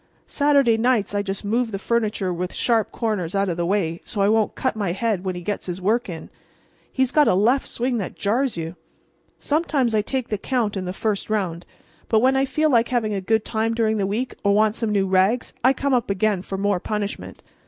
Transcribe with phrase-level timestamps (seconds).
[0.25, 4.19] Saturday nights I just move the furniture with sharp corners out of the way, so
[4.21, 6.31] I won't cut my head when he gets his work in.
[6.91, 8.75] He's got a left swing that jars you!
[9.39, 11.67] Sometimes I take the count in the first round;
[12.09, 14.91] but when I feel like having a good time during the week or want some
[14.91, 17.43] new rags I come up again for more punishment.